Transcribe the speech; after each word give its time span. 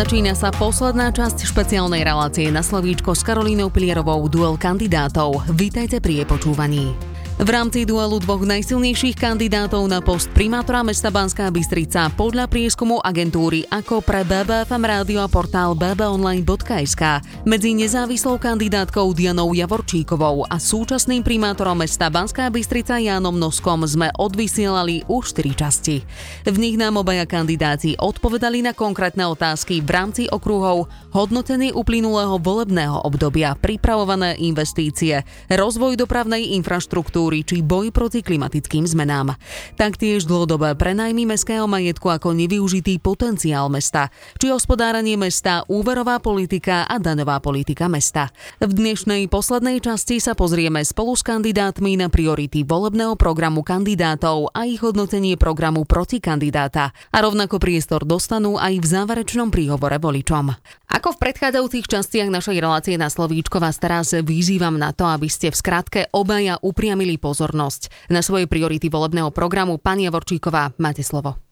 Začína 0.00 0.32
sa 0.32 0.48
posledná 0.48 1.12
časť 1.12 1.44
špeciálnej 1.44 2.00
relácie 2.00 2.48
na 2.48 2.64
Slovíčko 2.64 3.12
s 3.12 3.20
Karolínou 3.20 3.68
Pilierovou 3.68 4.32
duel 4.32 4.56
kandidátov. 4.56 5.44
Vítajte 5.52 6.00
pri 6.00 6.24
jej 6.24 6.26
počúvaní. 6.26 7.09
V 7.40 7.48
rámci 7.48 7.88
duelu 7.88 8.20
dvoch 8.20 8.44
najsilnejších 8.44 9.16
kandidátov 9.16 9.88
na 9.88 10.04
post 10.04 10.28
primátora 10.36 10.84
mesta 10.84 11.08
Banská 11.08 11.48
Bystrica 11.48 12.12
podľa 12.12 12.44
prieskumu 12.44 13.00
agentúry 13.00 13.64
ako 13.72 14.04
pre 14.04 14.28
BBFM 14.28 14.84
rádio 14.84 15.24
a 15.24 15.28
portál 15.32 15.72
bbonline.sk 15.72 17.24
medzi 17.48 17.72
nezávislou 17.72 18.36
kandidátkou 18.36 19.16
Dianou 19.16 19.56
Javorčíkovou 19.56 20.52
a 20.52 20.60
súčasným 20.60 21.24
primátorom 21.24 21.80
mesta 21.80 22.12
Banská 22.12 22.52
Bystrica 22.52 23.00
Jánom 23.00 23.32
Noskom 23.32 23.88
sme 23.88 24.12
odvysielali 24.20 25.08
už 25.08 25.32
4 25.32 25.56
časti. 25.64 26.04
V 26.44 26.56
nich 26.60 26.76
nám 26.76 27.00
obaja 27.00 27.24
kandidáti 27.24 27.96
odpovedali 27.96 28.68
na 28.68 28.76
konkrétne 28.76 29.24
otázky 29.24 29.80
v 29.80 29.88
rámci 29.88 30.22
okruhov 30.28 30.92
hodnotenie 31.16 31.72
uplynulého 31.72 32.36
volebného 32.36 33.00
obdobia, 33.00 33.56
pripravované 33.56 34.36
investície, 34.44 35.24
rozvoj 35.48 35.96
dopravnej 35.96 36.52
infraštruktúry, 36.60 37.29
kultúry 37.30 37.46
či 37.46 37.62
boj 37.62 37.94
proti 37.94 38.26
klimatickým 38.26 38.90
zmenám. 38.90 39.38
Taktiež 39.78 40.26
dlhodobé 40.26 40.74
prenajmy 40.74 41.30
mestského 41.30 41.70
majetku 41.70 42.10
ako 42.10 42.34
nevyužitý 42.34 42.98
potenciál 42.98 43.70
mesta, 43.70 44.10
či 44.34 44.50
hospodárenie 44.50 45.14
mesta, 45.14 45.62
úverová 45.70 46.18
politika 46.18 46.82
a 46.90 46.98
daňová 46.98 47.38
politika 47.38 47.86
mesta. 47.86 48.34
V 48.58 48.74
dnešnej 48.74 49.30
poslednej 49.30 49.78
časti 49.78 50.18
sa 50.18 50.34
pozrieme 50.34 50.82
spolu 50.82 51.14
s 51.14 51.22
kandidátmi 51.22 51.94
na 51.94 52.10
priority 52.10 52.66
volebného 52.66 53.14
programu 53.14 53.62
kandidátov 53.62 54.50
a 54.50 54.66
ich 54.66 54.82
hodnotenie 54.82 55.38
programu 55.38 55.86
proti 55.86 56.18
kandidáta. 56.18 56.90
A 57.14 57.18
rovnako 57.22 57.62
priestor 57.62 58.02
dostanú 58.02 58.58
aj 58.58 58.74
v 58.74 58.86
záverečnom 58.90 59.54
príhovore 59.54 60.02
voličom. 60.02 60.50
Ako 60.90 61.14
v 61.14 61.30
predchádzajúcich 61.30 61.86
častiach 61.86 62.26
našej 62.34 62.58
relácie 62.58 62.98
na 62.98 63.06
Slovíčko 63.06 63.62
vás 63.62 63.78
teraz 63.78 64.10
vyzývam 64.10 64.74
na 64.74 64.90
to, 64.90 65.06
aby 65.06 65.30
ste 65.30 65.54
v 65.54 65.60
skratke 65.60 66.00
obaja 66.10 66.58
upriamili 66.58 67.19
pozornosť 67.20 68.08
na 68.08 68.24
svojej 68.24 68.48
priority 68.48 68.88
volebného 68.88 69.28
programu. 69.28 69.76
Pani 69.76 70.08
Javorčíková, 70.08 70.72
máte 70.80 71.04
slovo. 71.04 71.49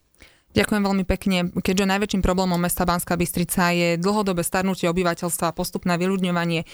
Ďakujem 0.49 0.81
veľmi 0.81 1.05
pekne. 1.05 1.53
Keďže 1.53 1.85
najväčším 1.85 2.25
problémom 2.25 2.57
mesta 2.57 2.81
Banská 2.81 3.13
Bystrica 3.13 3.69
je 3.69 4.01
dlhodobé 4.01 4.41
starnutie 4.41 4.89
obyvateľstva 4.89 5.53
a 5.53 5.55
postupné 5.55 5.93
vyľudňovanie, 6.01 6.65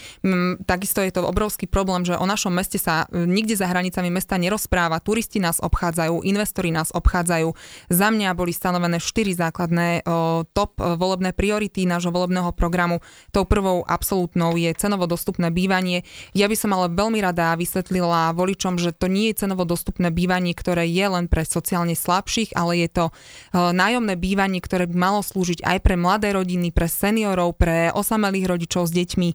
takisto 0.64 1.04
je 1.04 1.12
to 1.12 1.20
obrovský 1.20 1.68
problém, 1.68 2.00
že 2.08 2.16
o 2.16 2.24
našom 2.24 2.56
meste 2.56 2.80
sa 2.80 3.04
nikde 3.12 3.52
za 3.52 3.68
hranicami 3.68 4.08
mesta 4.08 4.40
nerozpráva. 4.40 5.04
Turisti 5.04 5.44
nás 5.44 5.60
obchádzajú, 5.60 6.24
investori 6.24 6.72
nás 6.72 6.88
obchádzajú. 6.88 7.52
Za 7.92 8.08
mňa 8.08 8.32
boli 8.32 8.56
stanovené 8.56 8.96
štyri 8.96 9.36
základné 9.36 10.08
top 10.56 10.80
e, 10.80 10.96
volebné 10.96 11.36
priority 11.36 11.84
nášho 11.84 12.08
volebného 12.08 12.56
programu. 12.56 13.04
Tou 13.28 13.44
prvou 13.44 13.84
absolútnou 13.84 14.56
je 14.56 14.72
cenovo 14.72 15.04
dostupné 15.04 15.52
bývanie. 15.52 16.00
Ja 16.32 16.48
by 16.48 16.56
som 16.56 16.72
ale 16.72 16.88
veľmi 16.96 17.20
rada 17.20 17.52
vysvetlila 17.52 18.32
voličom, 18.32 18.80
že 18.80 18.96
to 18.96 19.04
nie 19.04 19.36
je 19.36 19.44
cenovo 19.44 19.68
dostupné 19.68 20.08
bývanie, 20.08 20.56
ktoré 20.56 20.88
je 20.88 21.04
len 21.04 21.28
pre 21.28 21.44
sociálne 21.44 21.92
slabších, 21.92 22.56
ale 22.56 22.80
je 22.80 22.88
to 22.88 23.04
e, 23.12 23.12
nájomné 23.72 24.14
bývanie, 24.18 24.60
ktoré 24.60 24.84
by 24.90 24.96
malo 24.98 25.20
slúžiť 25.24 25.64
aj 25.64 25.78
pre 25.80 25.94
mladé 25.98 26.34
rodiny, 26.34 26.70
pre 26.70 26.86
seniorov, 26.86 27.56
pre 27.56 27.90
osamelých 27.94 28.46
rodičov 28.46 28.86
s 28.86 28.92
deťmi. 28.94 29.30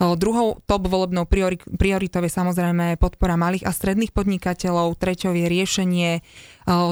Druhou 0.00 0.64
top 0.64 0.88
volebnou 0.88 1.28
prioritou 1.28 2.24
je 2.24 2.32
samozrejme 2.32 2.96
podpora 2.96 3.36
malých 3.36 3.68
a 3.68 3.72
stredných 3.76 4.16
podnikateľov, 4.16 4.96
treťou 4.96 5.36
je 5.36 5.44
riešenie 5.44 6.10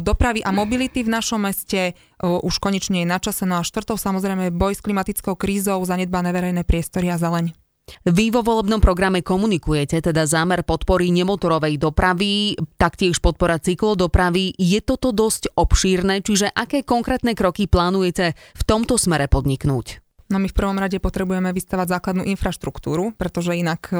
dopravy 0.04 0.44
a 0.44 0.52
mobility 0.52 1.08
v 1.08 1.16
našom 1.16 1.40
meste, 1.48 1.96
už 2.20 2.60
konečne 2.60 3.00
je 3.00 3.08
na 3.08 3.16
čase, 3.16 3.48
no 3.48 3.56
a 3.56 3.64
štvrtou 3.64 3.96
samozrejme 3.96 4.52
boj 4.52 4.76
s 4.76 4.84
klimatickou 4.84 5.40
krízou, 5.40 5.80
zanedbané 5.88 6.36
verejné 6.36 6.68
priestory 6.68 7.08
a 7.08 7.16
zeleň. 7.16 7.56
Vy 8.08 8.30
vo 8.32 8.44
volebnom 8.44 8.80
programe 8.80 9.24
komunikujete 9.24 10.00
teda 10.00 10.24
zámer 10.24 10.64
podpory 10.64 11.10
nemotorovej 11.12 11.80
dopravy, 11.80 12.56
taktiež 12.76 13.18
podpora 13.18 13.60
cyklodopravy. 13.60 14.54
Je 14.56 14.80
toto 14.84 15.12
dosť 15.12 15.52
obšírne, 15.56 16.20
čiže 16.20 16.52
aké 16.52 16.84
konkrétne 16.84 17.32
kroky 17.36 17.66
plánujete 17.66 18.32
v 18.34 18.62
tomto 18.64 18.96
smere 19.00 19.26
podniknúť? 19.26 20.04
No 20.28 20.36
my 20.36 20.44
v 20.52 20.56
prvom 20.56 20.76
rade 20.76 21.00
potrebujeme 21.00 21.56
vystavať 21.56 21.88
základnú 21.88 22.22
infraštruktúru, 22.28 23.16
pretože 23.16 23.56
inak 23.56 23.88
e, 23.88 23.96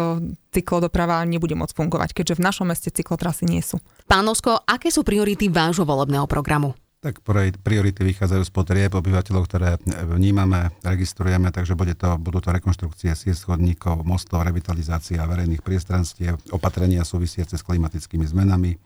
cyklodoprava 0.53 1.25
nebude 1.25 1.57
môcť 1.57 1.73
fungovať, 1.73 2.13
keďže 2.13 2.37
v 2.37 2.45
našom 2.45 2.69
meste 2.69 2.93
cyklotrasy 2.93 3.49
nie 3.49 3.65
sú. 3.65 3.81
Pánosko, 4.05 4.61
aké 4.69 4.93
sú 4.93 5.09
priority 5.09 5.49
vášho 5.49 5.89
volebného 5.89 6.29
programu? 6.29 6.77
Tak 6.99 7.23
priority 7.63 8.03
vychádzajú 8.03 8.43
z 8.43 8.51
potrieb 8.51 8.91
obyvateľov, 8.91 9.47
ktoré 9.47 9.79
vnímame, 9.87 10.75
registrujeme, 10.83 11.55
takže 11.55 11.79
bude 11.79 11.95
to, 11.95 12.19
budú 12.19 12.43
to 12.43 12.51
rekonštrukcie 12.51 13.15
siest 13.15 13.47
chodníkov, 13.47 14.03
mostov, 14.03 14.43
revitalizácia 14.43 15.23
verejných 15.23 15.63
priestranstiev, 15.63 16.43
opatrenia 16.51 17.07
súvisiace 17.07 17.55
s 17.55 17.63
klimatickými 17.63 18.27
zmenami, 18.27 18.75
e, 18.75 18.79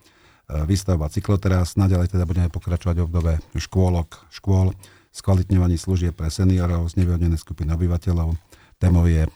výstavba 0.68 1.08
cykloteras. 1.08 1.80
Naďalej 1.80 2.12
teda 2.12 2.28
budeme 2.28 2.52
pokračovať 2.52 3.00
v 3.00 3.06
obdobie 3.08 3.34
škôlok, 3.56 4.28
škôl, 4.28 4.76
skvalitňovaní 5.16 5.80
služieb 5.80 6.12
pre 6.12 6.28
seniorov, 6.28 6.92
znevýhodnené 6.92 7.40
skupiny 7.40 7.72
obyvateľov. 7.72 8.36
Témov 8.76 9.08
je 9.08 9.24
e, 9.24 9.30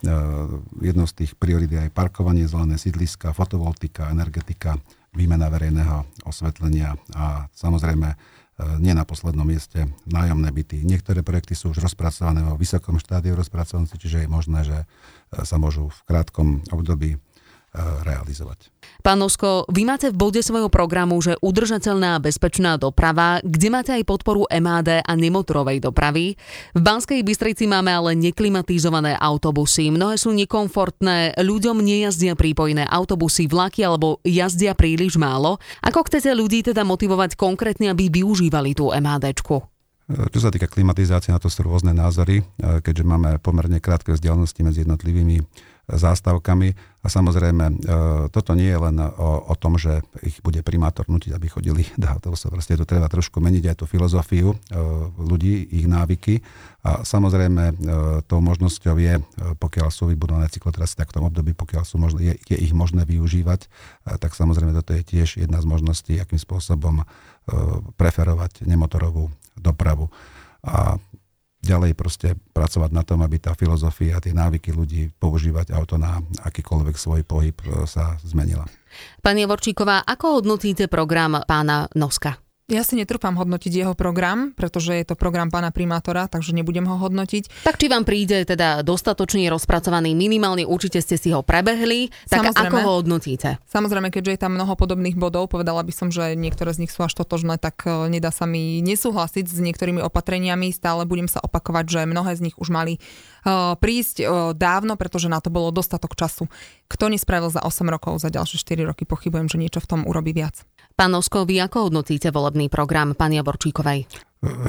jedno 0.84 1.08
z 1.08 1.24
tých 1.24 1.32
priorit 1.32 1.72
aj 1.72 1.96
parkovanie, 1.96 2.44
zelené 2.44 2.76
sídliska, 2.76 3.32
fotovoltika, 3.32 4.12
energetika, 4.12 4.76
výmena 5.16 5.48
verejného 5.48 6.28
osvetlenia 6.28 6.92
a 7.16 7.48
samozrejme 7.56 8.36
nie 8.80 8.96
na 8.96 9.04
poslednom 9.04 9.44
mieste 9.44 9.92
nájomné 10.08 10.48
byty. 10.48 10.80
Niektoré 10.80 11.20
projekty 11.20 11.52
sú 11.52 11.76
už 11.76 11.84
rozpracované 11.84 12.40
vo 12.40 12.56
vysokom 12.56 12.96
štádiu 12.96 13.36
rozpracovanosti, 13.36 14.00
čiže 14.00 14.24
je 14.24 14.28
možné, 14.32 14.60
že 14.64 14.78
e, 14.80 14.86
sa 15.44 15.60
môžu 15.60 15.92
v 15.92 15.98
krátkom 16.08 16.64
období 16.72 17.20
realizovať. 17.76 18.72
Pán 19.04 19.22
Nosko, 19.22 19.68
vy 19.70 19.86
máte 19.86 20.10
v 20.10 20.18
bode 20.18 20.42
svojho 20.42 20.66
programu, 20.66 21.20
že 21.22 21.38
udržateľná 21.38 22.18
a 22.18 22.22
bezpečná 22.22 22.74
doprava, 22.74 23.38
kde 23.44 23.68
máte 23.70 23.94
aj 23.94 24.02
podporu 24.02 24.48
MAD 24.50 25.06
a 25.06 25.12
nemotorovej 25.14 25.78
dopravy. 25.78 26.34
V 26.74 26.80
Banskej 26.80 27.22
Bystrici 27.22 27.70
máme 27.70 27.94
ale 27.94 28.18
neklimatizované 28.18 29.14
autobusy. 29.14 29.94
Mnohé 29.94 30.18
sú 30.18 30.34
nekomfortné, 30.34 31.38
ľuďom 31.38 31.78
nejazdia 31.84 32.34
prípojné 32.34 32.88
autobusy, 32.88 33.46
vlaky 33.46 33.86
alebo 33.86 34.18
jazdia 34.26 34.74
príliš 34.74 35.20
málo. 35.20 35.62
Ako 35.86 36.08
chcete 36.10 36.34
ľudí 36.34 36.66
teda 36.66 36.82
motivovať 36.82 37.38
konkrétne, 37.38 37.94
aby 37.94 38.10
využívali 38.10 38.74
tú 38.74 38.90
MADčku? 38.90 39.76
E, 40.06 40.30
čo 40.30 40.38
sa 40.38 40.54
týka 40.54 40.70
klimatizácie, 40.70 41.34
na 41.34 41.42
to 41.42 41.50
sú 41.50 41.66
rôzne 41.66 41.90
názory, 41.90 42.42
e, 42.42 42.44
keďže 42.78 43.02
máme 43.06 43.42
pomerne 43.42 43.82
krátke 43.82 44.14
vzdialenosti 44.14 44.60
medzi 44.62 44.82
jednotlivými 44.86 45.42
zástavkami. 45.86 46.98
A 47.02 47.06
samozrejme, 47.06 47.64
e, 47.70 47.74
toto 48.34 48.58
nie 48.58 48.66
je 48.66 48.78
len 48.82 48.98
o, 48.98 49.46
o 49.46 49.54
tom, 49.54 49.78
že 49.78 50.02
ich 50.26 50.42
bude 50.42 50.58
primátor 50.66 51.06
nutiť, 51.06 51.30
aby 51.30 51.46
chodili 51.46 51.86
do 52.00 52.10
autobusov. 52.10 52.50
Proste 52.50 52.74
to 52.74 52.82
treba 52.82 53.06
trošku 53.06 53.38
meniť 53.38 53.64
aj 53.70 53.76
tú 53.78 53.86
filozofiu 53.86 54.50
e, 54.50 54.56
ľudí, 55.22 55.70
ich 55.70 55.86
návyky. 55.86 56.42
A 56.82 57.06
samozrejme, 57.06 57.64
e, 57.70 57.74
tou 58.26 58.42
možnosťou 58.42 58.98
je, 58.98 59.22
pokiaľ 59.62 59.88
sú 59.94 60.10
vybudované 60.10 60.50
cyklotrasy, 60.50 60.98
tak 60.98 61.14
v 61.14 61.22
tom 61.22 61.24
období, 61.30 61.54
pokiaľ 61.54 61.86
sú 61.86 62.02
možné, 62.02 62.34
je, 62.34 62.34
je 62.50 62.56
ich 62.58 62.74
možné 62.74 63.06
využívať, 63.06 63.70
tak 64.18 64.34
samozrejme 64.34 64.74
toto 64.74 64.94
je 64.94 65.06
tiež 65.06 65.38
jedna 65.38 65.62
z 65.62 65.66
možností, 65.66 66.18
akým 66.18 66.38
spôsobom 66.38 67.06
preferovať 67.94 68.66
nemotorovú 68.66 69.30
dopravu. 69.54 70.10
A 70.66 70.98
ďalej 71.66 71.92
proste 71.98 72.38
pracovať 72.54 72.90
na 72.94 73.02
tom, 73.02 73.20
aby 73.26 73.42
tá 73.42 73.52
filozofia 73.58 74.16
a 74.16 74.22
tie 74.22 74.32
návyky 74.32 74.70
ľudí 74.70 75.10
používať 75.18 75.74
auto 75.74 75.98
na 75.98 76.22
akýkoľvek 76.46 76.96
svoj 76.96 77.22
pohyb 77.26 77.56
e, 77.66 77.84
sa 77.84 78.16
zmenila. 78.22 78.64
Pani 79.20 79.44
Vorčíková, 79.44 80.06
ako 80.06 80.40
hodnotíte 80.40 80.86
program 80.88 81.42
pána 81.44 81.90
Noska? 81.92 82.45
Ja 82.66 82.82
si 82.82 82.98
netrúfam 82.98 83.38
hodnotiť 83.38 83.70
jeho 83.70 83.94
program, 83.94 84.50
pretože 84.50 84.90
je 84.90 85.06
to 85.06 85.14
program 85.14 85.54
pána 85.54 85.70
primátora, 85.70 86.26
takže 86.26 86.50
nebudem 86.50 86.82
ho 86.90 86.98
hodnotiť. 86.98 87.62
Tak 87.62 87.78
či 87.78 87.86
vám 87.86 88.02
príde 88.02 88.42
teda 88.42 88.82
dostatočne 88.82 89.46
rozpracovaný, 89.54 90.18
minimálne 90.18 90.66
určite 90.66 90.98
ste 90.98 91.14
si 91.14 91.30
ho 91.30 91.46
prebehli, 91.46 92.10
tak 92.26 92.42
samozrejme, 92.42 92.66
ako 92.66 92.76
ho 92.82 92.92
hodnotíte? 92.98 93.62
Samozrejme, 93.70 94.10
keďže 94.10 94.34
je 94.34 94.40
tam 94.42 94.58
mnoho 94.58 94.74
podobných 94.74 95.14
bodov, 95.14 95.46
povedala 95.46 95.86
by 95.86 95.94
som, 95.94 96.10
že 96.10 96.34
niektoré 96.34 96.74
z 96.74 96.82
nich 96.82 96.90
sú 96.90 97.06
až 97.06 97.14
totožné, 97.14 97.54
tak 97.62 97.86
e, 97.86 98.10
nedá 98.10 98.34
sa 98.34 98.50
mi 98.50 98.82
nesúhlasiť 98.82 99.46
s 99.46 99.62
niektorými 99.62 100.02
opatreniami, 100.02 100.74
stále 100.74 101.06
budem 101.06 101.30
sa 101.30 101.38
opakovať, 101.46 101.86
že 101.86 102.00
mnohé 102.02 102.34
z 102.34 102.50
nich 102.50 102.58
už 102.58 102.74
mali 102.74 102.98
uh, 103.46 103.78
prísť 103.78 104.16
uh, 104.26 104.50
dávno, 104.58 104.98
pretože 104.98 105.30
na 105.30 105.38
to 105.38 105.54
bolo 105.54 105.70
dostatok 105.70 106.18
času. 106.18 106.50
Kto 106.90 107.14
nespravil 107.14 107.46
za 107.46 107.62
8 107.62 107.86
rokov, 107.86 108.18
za 108.18 108.30
ďalšie 108.34 108.58
4 108.58 108.90
roky, 108.90 109.06
pochybujem, 109.06 109.46
že 109.46 109.62
niečo 109.62 109.78
v 109.78 109.86
tom 109.86 110.00
urobí 110.02 110.34
viac. 110.34 110.66
Pán 110.96 111.12
Nosko, 111.12 111.44
vy 111.44 111.60
ako 111.60 111.92
hodnotíte 111.92 112.32
volebný 112.32 112.72
program 112.72 113.12
pani 113.12 113.36
Javorčíkovej? 113.36 114.08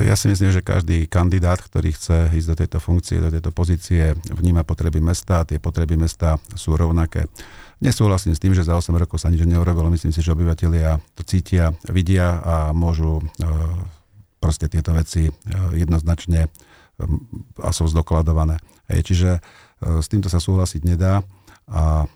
Ja 0.03 0.19
si 0.19 0.27
myslím, 0.27 0.51
že 0.51 0.59
každý 0.59 1.07
kandidát, 1.07 1.55
ktorý 1.55 1.95
chce 1.95 2.35
ísť 2.35 2.47
do 2.51 2.55
tejto 2.59 2.79
funkcie, 2.83 3.23
do 3.23 3.31
tejto 3.31 3.55
pozície, 3.55 4.11
vníma 4.35 4.67
potreby 4.67 4.99
mesta 4.99 5.39
a 5.39 5.47
tie 5.47 5.55
potreby 5.55 5.95
mesta 5.95 6.35
sú 6.51 6.75
rovnaké. 6.75 7.31
Nesúhlasím 7.79 8.35
s 8.35 8.43
tým, 8.43 8.51
že 8.51 8.67
za 8.67 8.75
8 8.75 8.91
rokov 8.99 9.23
sa 9.23 9.31
nič 9.31 9.39
neurobilo. 9.47 9.87
Myslím 9.87 10.11
si, 10.11 10.19
že 10.19 10.35
obyvateľia 10.35 10.99
to 11.15 11.23
cítia, 11.23 11.71
vidia 11.87 12.43
a 12.43 12.55
môžu 12.75 13.23
e, 13.23 13.25
proste 14.43 14.67
tieto 14.67 14.91
veci 14.91 15.31
e, 15.31 15.33
jednoznačne 15.79 16.51
a 17.63 17.69
sú 17.71 17.87
zdokladované. 17.87 18.59
Čiže 18.89 19.39
s 19.79 20.07
týmto 20.11 20.27
sa 20.27 20.43
súhlasiť 20.43 20.81
nedá 20.83 21.21
a 21.69 22.09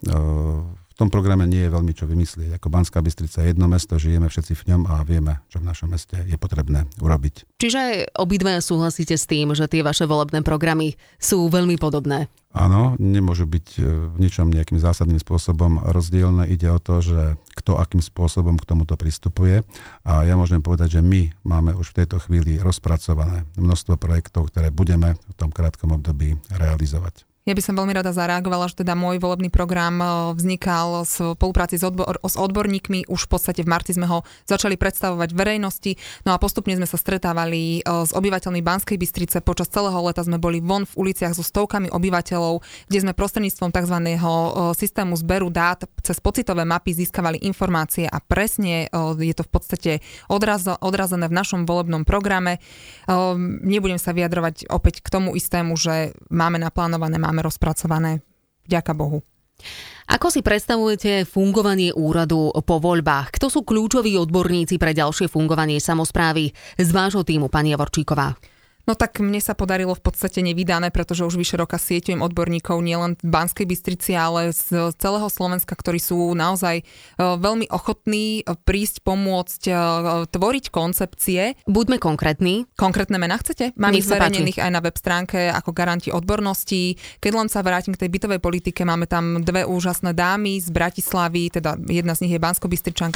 tom 1.02 1.10
programe 1.10 1.50
nie 1.50 1.66
je 1.66 1.74
veľmi 1.74 1.98
čo 1.98 2.06
vymyslieť. 2.06 2.62
Ako 2.62 2.70
Banská 2.70 3.02
Bystrica 3.02 3.42
je 3.42 3.58
jedno 3.58 3.66
mesto, 3.66 3.98
žijeme 3.98 4.30
všetci 4.30 4.54
v 4.54 4.64
ňom 4.70 4.82
a 4.86 5.02
vieme, 5.02 5.42
čo 5.50 5.58
v 5.58 5.66
našom 5.66 5.90
meste 5.90 6.22
je 6.22 6.38
potrebné 6.38 6.86
urobiť. 7.02 7.58
Čiže 7.58 8.14
obidva 8.22 8.62
súhlasíte 8.62 9.18
s 9.18 9.26
tým, 9.26 9.58
že 9.58 9.66
tie 9.66 9.82
vaše 9.82 10.06
volebné 10.06 10.46
programy 10.46 10.94
sú 11.18 11.50
veľmi 11.50 11.82
podobné? 11.82 12.30
Áno, 12.52 13.00
nemôžu 13.00 13.48
byť 13.48 13.68
e, 13.80 13.82
v 14.12 14.16
ničom 14.20 14.52
nejakým 14.52 14.76
zásadným 14.76 15.24
spôsobom 15.24 15.88
rozdielne. 15.88 16.44
Ide 16.52 16.68
o 16.68 16.84
to, 16.84 17.00
že 17.00 17.40
kto 17.56 17.80
akým 17.80 18.04
spôsobom 18.04 18.60
k 18.60 18.68
tomuto 18.68 19.00
pristupuje. 19.00 19.64
A 20.04 20.28
ja 20.28 20.36
môžem 20.36 20.60
povedať, 20.60 21.00
že 21.00 21.02
my 21.02 21.32
máme 21.48 21.72
už 21.80 21.96
v 21.96 22.04
tejto 22.04 22.20
chvíli 22.20 22.60
rozpracované 22.60 23.48
množstvo 23.56 23.96
projektov, 23.96 24.52
ktoré 24.52 24.68
budeme 24.68 25.16
v 25.16 25.34
tom 25.40 25.48
krátkom 25.48 25.96
období 25.96 26.36
realizovať. 26.52 27.31
Ja 27.42 27.58
by 27.58 27.62
som 27.66 27.74
veľmi 27.74 27.98
rada 27.98 28.14
zareagovala, 28.14 28.70
že 28.70 28.86
teda 28.86 28.94
môj 28.94 29.18
volebný 29.18 29.50
program 29.50 29.98
e, 29.98 30.06
vznikal 30.38 31.10
v 31.10 31.34
spolupráci 31.34 31.82
s, 31.82 31.84
odbor, 31.84 32.22
s 32.22 32.38
odborníkmi. 32.38 33.10
Už 33.10 33.26
v 33.26 33.30
podstate 33.34 33.66
v 33.66 33.72
marci 33.74 33.98
sme 33.98 34.06
ho 34.06 34.22
začali 34.46 34.78
predstavovať 34.78 35.34
verejnosti. 35.34 35.98
No 36.22 36.38
a 36.38 36.42
postupne 36.42 36.78
sme 36.78 36.86
sa 36.86 37.02
stretávali 37.02 37.82
e, 37.82 38.06
s 38.06 38.14
obyvateľmi 38.14 38.62
Banskej 38.62 38.94
Bystrice. 39.02 39.42
Počas 39.42 39.74
celého 39.74 39.98
leta 40.06 40.22
sme 40.22 40.38
boli 40.38 40.62
von 40.62 40.86
v 40.86 40.94
uliciach 40.94 41.34
so 41.34 41.42
stovkami 41.42 41.90
obyvateľov, 41.90 42.62
kde 42.86 43.10
sme 43.10 43.18
prostredníctvom 43.18 43.74
tzv. 43.74 43.98
E, 43.98 44.18
systému 44.78 45.18
zberu 45.18 45.50
dát 45.50 45.82
cez 46.06 46.22
pocitové 46.22 46.62
mapy 46.62 46.94
získavali 46.94 47.42
informácie 47.42 48.06
a 48.06 48.22
presne 48.22 48.86
je 49.18 49.34
to 49.34 49.42
v 49.42 49.52
podstate 49.52 49.92
odraz, 50.30 50.70
odrazené 50.82 51.26
v 51.26 51.38
našom 51.38 51.66
volebnom 51.66 52.06
programe. 52.06 52.58
Nebudem 53.62 54.02
sa 54.02 54.14
vyjadrovať 54.14 54.70
opäť 54.70 55.06
k 55.06 55.08
tomu 55.14 55.38
istému, 55.38 55.78
že 55.78 56.18
máme 56.34 56.58
naplánované 56.58 57.22
máme 57.32 57.48
rozpracované. 57.48 58.20
Ďaká 58.68 58.92
Bohu. 58.92 59.24
Ako 60.12 60.28
si 60.28 60.44
predstavujete 60.44 61.24
fungovanie 61.24 61.96
úradu 61.96 62.52
po 62.68 62.84
voľbách? 62.84 63.32
Kto 63.40 63.48
sú 63.48 63.64
kľúčoví 63.64 64.20
odborníci 64.20 64.76
pre 64.76 64.92
ďalšie 64.92 65.32
fungovanie 65.32 65.80
samozprávy 65.80 66.52
z 66.76 66.90
vášho 66.92 67.24
týmu, 67.24 67.48
pani 67.48 67.72
Javorčíková? 67.72 68.36
No 68.90 68.98
tak 68.98 69.22
mne 69.22 69.40
sa 69.40 69.54
podarilo 69.54 69.94
v 69.94 70.04
podstate 70.04 70.42
nevydané, 70.42 70.90
pretože 70.90 71.26
už 71.26 71.38
vyše 71.38 71.58
roka 71.58 71.78
sieťujem 71.78 72.22
odborníkov 72.22 72.82
nielen 72.82 73.18
v 73.22 73.28
Banskej 73.30 73.66
Bystrici, 73.70 74.18
ale 74.18 74.52
z 74.52 74.94
celého 74.98 75.30
Slovenska, 75.30 75.74
ktorí 75.78 76.02
sú 76.02 76.34
naozaj 76.34 76.82
e, 76.82 76.84
veľmi 77.18 77.70
ochotní 77.70 78.44
prísť, 78.66 79.06
pomôcť, 79.06 79.62
e, 79.70 79.74
tvoriť 80.30 80.66
koncepcie. 80.74 81.56
Buďme 81.70 82.02
konkrétni. 82.02 82.66
Konkrétne 82.76 83.22
mená 83.22 83.38
chcete? 83.38 83.74
Mám 83.78 83.98
ich 83.98 84.08
zverejnených 84.08 84.62
aj 84.62 84.72
na 84.74 84.82
web 84.82 84.98
stránke 84.98 85.50
ako 85.50 85.72
garanti 85.72 86.10
odbornosti. 86.10 86.98
Keď 87.22 87.32
len 87.32 87.48
sa 87.48 87.62
vrátim 87.62 87.94
k 87.94 88.02
tej 88.06 88.10
bytovej 88.10 88.40
politike, 88.42 88.82
máme 88.84 89.06
tam 89.06 89.46
dve 89.46 89.64
úžasné 89.66 90.14
dámy 90.18 90.58
z 90.60 90.70
Bratislavy, 90.74 91.54
teda 91.54 91.78
jedna 91.88 92.18
z 92.18 92.28
nich 92.28 92.34
je 92.36 92.42
bansko 92.42 92.68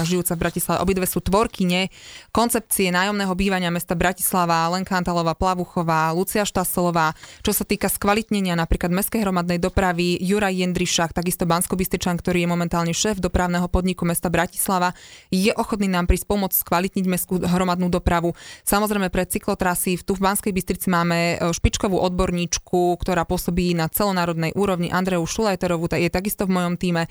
žijúca 0.05 0.37
v 0.37 0.39
Bratislave. 0.39 0.83
Obidve 0.85 1.09
sú 1.09 1.19
tvorkyne 1.19 1.89
koncepcie 2.29 2.93
nájomného 2.93 3.33
bývania 3.33 3.73
mesta 3.73 3.97
Bratislava, 3.97 4.69
Lenka 4.69 4.95
Antalová, 4.95 5.33
Plavuchová, 5.55 6.11
Lucia 6.11 6.43
Štasolová. 6.43 7.15
Čo 7.39 7.55
sa 7.55 7.63
týka 7.63 7.87
skvalitnenia 7.87 8.59
napríklad 8.59 8.91
mestskej 8.91 9.23
hromadnej 9.23 9.55
dopravy, 9.55 10.19
Juraj 10.19 10.51
Jendrišák, 10.51 11.15
takisto 11.15 11.47
bansko 11.47 11.79
ktorý 11.79 12.43
je 12.43 12.49
momentálne 12.51 12.91
šéf 12.91 13.23
dopravného 13.23 13.71
podniku 13.71 14.03
mesta 14.03 14.27
Bratislava, 14.27 14.91
je 15.31 15.55
ochotný 15.55 15.87
nám 15.87 16.11
prísť 16.11 16.27
pomôcť 16.27 16.59
skvalitniť 16.59 17.05
mestskú 17.07 17.39
hromadnú 17.39 17.87
dopravu. 17.87 18.35
Samozrejme 18.67 19.07
pre 19.07 19.23
cyklotrasy 19.23 19.95
tu 20.03 20.19
v 20.19 20.27
Banskej 20.27 20.51
Bystrici 20.51 20.91
máme 20.91 21.39
e, 21.39 21.55
špičkovú 21.55 21.95
odborníčku, 22.03 22.99
ktorá 22.99 23.23
pôsobí 23.23 23.71
na 23.79 23.87
celonárodnej 23.87 24.51
úrovni 24.59 24.91
Andreu 24.91 25.23
Šulajterovú, 25.23 25.87
je 25.95 26.11
takisto 26.11 26.43
v 26.43 26.59
mojom 26.59 26.75
týme. 26.75 27.07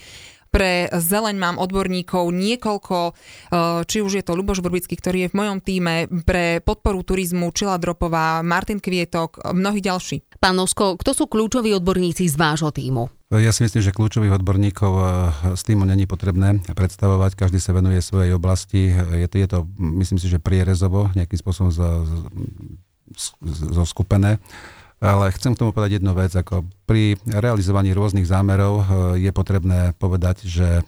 Pre 0.55 0.87
zeleň 0.87 1.35
mám 1.35 1.57
odborníkov 1.59 2.31
niekoľko, 2.31 2.99
e, 3.11 3.13
či 3.91 3.99
už 3.99 4.23
je 4.23 4.25
to 4.25 4.39
Luboš 4.39 4.63
Burbický, 4.63 4.95
ktorý 4.95 5.27
je 5.27 5.31
v 5.35 5.39
mojom 5.43 5.59
týme, 5.59 6.07
pre 6.23 6.63
podporu 6.63 7.03
turizmu 7.03 7.51
Čila 7.51 7.75
Dropová, 7.75 8.39
Martin 8.47 8.79
Kvietok, 8.79 9.51
mnohí 9.51 9.83
ďalší. 9.83 10.23
Pán 10.39 10.55
Nosko, 10.55 10.95
kto 10.95 11.11
sú 11.11 11.27
kľúčoví 11.27 11.75
odborníci 11.75 12.31
z 12.31 12.39
vášho 12.39 12.71
týmu? 12.71 13.11
Ja 13.35 13.51
si 13.51 13.67
myslím, 13.67 13.83
že 13.83 13.91
kľúčových 13.91 14.39
odborníkov 14.39 14.93
e, 14.95 15.05
z 15.59 15.63
týmu 15.67 15.83
není 15.83 16.07
potrebné 16.07 16.63
predstavovať. 16.71 17.35
Každý 17.35 17.59
sa 17.59 17.75
venuje 17.75 17.99
svojej 17.99 18.31
oblasti. 18.39 18.95
Je 18.95 19.27
to, 19.27 19.37
je 19.43 19.49
to 19.51 19.59
myslím 19.99 20.23
si, 20.23 20.31
že 20.31 20.39
prierezovo 20.39 21.11
nejakým 21.19 21.39
spôsobom 21.43 21.75
zoskupené. 23.75 24.39
Ale 25.05 25.29
chcem 25.37 25.53
k 25.53 25.61
tomu 25.61 25.77
povedať 25.77 26.01
jednu 26.01 26.17
vec, 26.17 26.33
ako 26.33 26.65
pri 26.89 27.21
realizovaní 27.29 27.93
rôznych 27.93 28.25
zámerov 28.25 28.81
eh, 28.81 28.85
je 29.29 29.31
potrebné 29.37 29.93
povedať, 30.01 30.49
že 30.49 30.81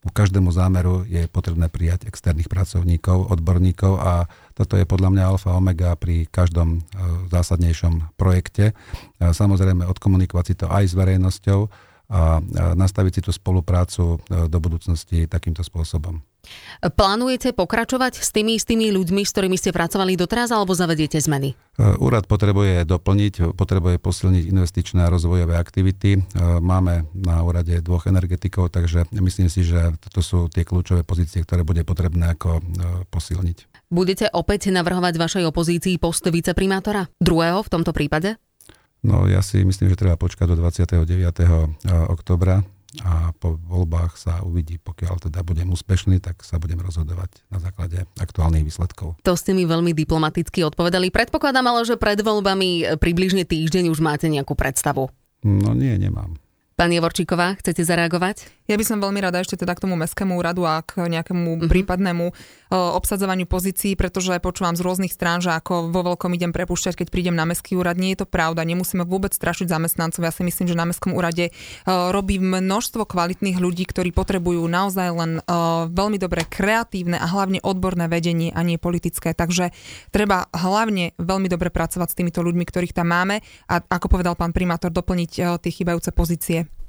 u 0.00 0.08
každému 0.08 0.48
zámeru 0.48 1.04
je 1.04 1.28
potrebné 1.28 1.68
prijať 1.68 2.08
externých 2.08 2.48
pracovníkov, 2.48 3.36
odborníkov 3.36 4.00
a 4.00 4.24
toto 4.56 4.80
je 4.80 4.88
podľa 4.88 5.12
mňa 5.12 5.24
alfa 5.28 5.52
omega 5.52 5.98
pri 5.98 6.30
každom 6.30 6.78
eh, 6.78 6.82
zásadnejšom 7.26 8.14
projekte. 8.14 8.72
Samozrejme 9.18 9.82
odkomunikovať 9.82 10.44
si 10.46 10.54
to 10.54 10.70
aj 10.70 10.84
s 10.86 10.94
verejnosťou 10.94 11.89
a 12.10 12.42
nastaviť 12.74 13.12
si 13.14 13.20
tú 13.22 13.30
spoluprácu 13.30 14.18
eh, 14.18 14.50
do 14.50 14.58
budúcnosti 14.58 15.30
takýmto 15.30 15.62
spôsobom. 15.62 16.18
Plánujete 16.80 17.52
pokračovať 17.52 18.24
s 18.24 18.32
tými 18.32 18.56
istými 18.56 18.88
ľuďmi, 18.88 19.22
s 19.28 19.32
ktorými 19.36 19.60
ste 19.60 19.76
pracovali 19.76 20.16
doteraz, 20.16 20.48
alebo 20.48 20.72
zavediete 20.72 21.20
zmeny? 21.20 21.52
E, 21.52 21.56
úrad 22.00 22.24
potrebuje 22.24 22.88
doplniť, 22.88 23.52
potrebuje 23.52 24.00
posilniť 24.00 24.44
investičné 24.48 25.04
a 25.04 25.12
rozvojové 25.12 25.60
aktivity. 25.60 26.16
E, 26.16 26.20
máme 26.64 27.04
na 27.12 27.44
úrade 27.44 27.76
dvoch 27.84 28.08
energetikov, 28.08 28.72
takže 28.72 29.12
myslím 29.12 29.52
si, 29.52 29.68
že 29.68 29.92
toto 30.00 30.20
sú 30.24 30.38
tie 30.48 30.64
kľúčové 30.64 31.04
pozície, 31.04 31.44
ktoré 31.44 31.60
bude 31.60 31.84
potrebné 31.84 32.32
ako 32.32 32.58
e, 32.58 32.62
posilniť. 33.12 33.68
Budete 33.92 34.32
opäť 34.32 34.72
navrhovať 34.72 35.20
vašej 35.20 35.44
opozícii 35.50 36.00
post 36.00 36.24
viceprimátora? 36.24 37.10
Druhého 37.20 37.60
v 37.60 37.68
tomto 37.68 37.92
prípade? 37.92 38.40
No 39.00 39.24
ja 39.24 39.40
si 39.40 39.64
myslím, 39.64 39.88
že 39.88 39.96
treba 39.96 40.20
počkať 40.20 40.52
do 40.52 40.56
29. 40.60 41.08
oktobra 42.12 42.60
a 43.06 43.30
po 43.38 43.54
voľbách 43.54 44.18
sa 44.18 44.42
uvidí, 44.42 44.76
pokiaľ 44.82 45.30
teda 45.30 45.46
budem 45.46 45.70
úspešný, 45.70 46.18
tak 46.18 46.42
sa 46.42 46.58
budem 46.58 46.82
rozhodovať 46.82 47.46
na 47.46 47.62
základe 47.62 48.02
aktuálnych 48.18 48.66
výsledkov. 48.66 49.14
To 49.22 49.38
ste 49.38 49.54
mi 49.54 49.62
veľmi 49.62 49.94
diplomaticky 49.94 50.66
odpovedali. 50.66 51.14
Predpokladám 51.14 51.70
ale, 51.70 51.86
že 51.86 51.94
pred 51.94 52.18
voľbami 52.18 52.98
približne 52.98 53.46
týždeň 53.46 53.94
už 53.94 54.02
máte 54.02 54.26
nejakú 54.26 54.58
predstavu. 54.58 55.06
No 55.46 55.70
nie, 55.70 55.94
nemám. 55.96 56.34
Pani 56.74 56.96
Javorčíková, 56.96 57.60
chcete 57.60 57.84
zareagovať? 57.84 58.59
Ja 58.70 58.78
by 58.78 58.86
som 58.86 59.02
veľmi 59.02 59.18
rada 59.18 59.42
ešte 59.42 59.58
teda 59.58 59.74
k 59.74 59.82
tomu 59.82 59.98
mestskému 59.98 60.38
úradu 60.38 60.62
a 60.62 60.86
k 60.86 61.10
nejakému 61.10 61.58
uh-huh. 61.58 61.66
prípadnému 61.66 62.30
uh, 62.30 62.94
obsadzovaniu 62.94 63.50
pozícií, 63.50 63.98
pretože 63.98 64.38
počúvam 64.38 64.78
z 64.78 64.86
rôznych 64.86 65.10
strán, 65.10 65.42
že 65.42 65.50
ako 65.50 65.90
vo 65.90 66.06
veľkom 66.06 66.30
idem 66.38 66.54
prepušťať, 66.54 67.02
keď 67.02 67.06
prídem 67.10 67.34
na 67.34 67.42
mestský 67.50 67.74
úrad. 67.74 67.98
Nie 67.98 68.14
je 68.14 68.22
to 68.22 68.30
pravda, 68.30 68.62
nemusíme 68.62 69.02
vôbec 69.02 69.34
strašiť 69.34 69.66
zamestnancov. 69.66 70.22
Ja 70.22 70.30
si 70.30 70.46
myslím, 70.46 70.70
že 70.70 70.78
na 70.78 70.86
mestskom 70.86 71.18
úrade 71.18 71.50
uh, 71.50 72.14
robí 72.14 72.38
množstvo 72.38 73.10
kvalitných 73.10 73.58
ľudí, 73.58 73.90
ktorí 73.90 74.14
potrebujú 74.14 74.62
naozaj 74.70 75.08
len 75.18 75.42
uh, 75.42 75.90
veľmi 75.90 76.22
dobré 76.22 76.46
kreatívne 76.46 77.18
a 77.18 77.26
hlavne 77.26 77.58
odborné 77.66 78.06
vedenie 78.06 78.54
a 78.54 78.62
nie 78.62 78.78
politické. 78.78 79.34
Takže 79.34 79.74
treba 80.14 80.46
hlavne 80.54 81.18
veľmi 81.18 81.50
dobre 81.50 81.74
pracovať 81.74 82.14
s 82.14 82.18
týmito 82.22 82.38
ľuďmi, 82.38 82.62
ktorých 82.62 82.94
tam 82.94 83.10
máme 83.10 83.42
a 83.66 83.82
ako 83.82 84.06
povedal 84.06 84.38
pán 84.38 84.54
primátor, 84.54 84.94
doplniť 84.94 85.58
tie 85.58 85.70
chýbajúce 85.74 86.14
pozície. 86.14 86.79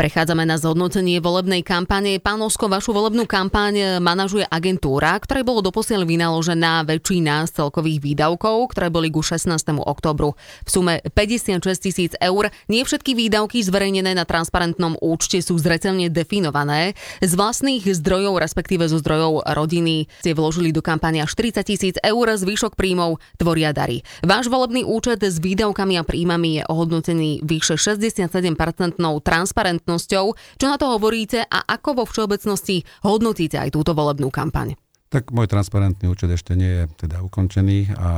Prechádzame 0.00 0.48
na 0.48 0.56
zhodnotenie 0.56 1.20
volebnej 1.20 1.60
kampane. 1.60 2.16
Pánovsko, 2.22 2.72
vašu 2.72 2.96
volebnú 2.96 3.28
kampaň 3.28 4.00
manažuje 4.00 4.48
agentúra, 4.48 5.12
ktorá 5.20 5.44
bolo 5.44 5.60
doposiaľ 5.60 6.08
vynaložená 6.08 6.88
väčšina 6.88 7.44
z 7.44 7.60
celkových 7.60 8.00
výdavkov, 8.00 8.72
ktoré 8.72 8.88
boli 8.88 9.12
ku 9.12 9.20
16. 9.20 9.52
oktobru. 9.76 10.32
V 10.64 10.68
sume 10.72 11.04
56 11.04 11.60
tisíc 11.84 12.12
eur. 12.16 12.48
Nie 12.72 12.88
všetky 12.88 13.12
výdavky 13.12 13.60
zverejnené 13.60 14.16
na 14.16 14.24
transparentnom 14.24 14.96
účte 15.04 15.44
sú 15.44 15.60
zretelne 15.60 16.08
definované. 16.08 16.96
Z 17.20 17.36
vlastných 17.36 17.84
zdrojov, 17.84 18.40
respektíve 18.40 18.88
zo 18.88 19.04
zdrojov 19.04 19.44
rodiny, 19.52 20.08
ste 20.24 20.32
vložili 20.32 20.72
do 20.72 20.80
kampania 20.80 21.28
40 21.28 21.60
tisíc 21.66 21.96
eur, 22.00 22.26
zvyšok 22.30 22.72
príjmov 22.72 23.20
tvoria 23.36 23.76
dary. 23.76 24.00
Váš 24.24 24.48
volebný 24.48 24.86
účet 24.88 25.20
s 25.20 25.36
výdavkami 25.36 26.00
a 26.00 26.06
príjmami 26.08 26.60
je 26.60 26.62
ohodnotený 26.72 27.44
vyše 27.44 27.76
67-percentnou 27.76 29.20
trans 29.20 29.39
transparentnosťou. 29.40 30.24
Čo 30.60 30.66
na 30.68 30.76
to 30.76 30.92
hovoríte 30.92 31.40
a 31.48 31.64
ako 31.64 32.02
vo 32.02 32.04
všeobecnosti 32.04 32.84
hodnotíte 33.00 33.56
aj 33.56 33.72
túto 33.72 33.96
volebnú 33.96 34.28
kampaň? 34.28 34.76
Tak 35.10 35.34
môj 35.34 35.50
transparentný 35.50 36.06
účet 36.06 36.30
ešte 36.30 36.54
nie 36.54 36.70
je 36.70 37.08
teda 37.08 37.18
ukončený 37.26 37.98
a 37.98 38.10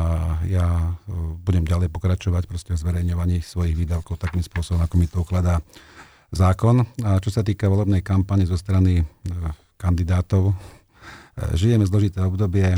ja 0.45 0.67
e, 0.69 0.91
budem 1.41 1.65
ďalej 1.65 1.89
pokračovať 1.89 2.45
proste 2.45 2.77
v 2.77 2.83
zverejňovaní 2.85 3.41
svojich 3.41 3.73
výdavkov 3.73 4.21
takým 4.21 4.45
spôsobom, 4.45 4.85
ako 4.85 5.01
mi 5.01 5.09
to 5.09 5.25
ukladá 5.25 5.65
zákon. 6.29 6.85
A 7.01 7.17
čo 7.17 7.33
sa 7.33 7.41
týka 7.41 7.73
volebnej 7.73 8.05
kampane 8.05 8.45
zo 8.45 8.61
strany 8.61 9.01
e, 9.01 9.05
kandidátov, 9.81 10.53
e, 10.53 10.55
žijeme 11.57 11.89
zložité 11.89 12.21
obdobie 12.21 12.77